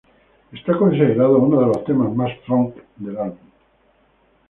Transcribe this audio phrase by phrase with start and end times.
[0.51, 3.37] Es considerado uno de los temas más "funk" del álbum.